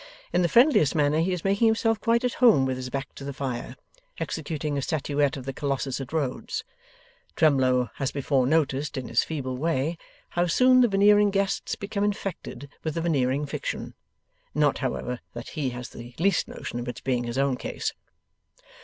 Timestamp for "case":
17.55-17.93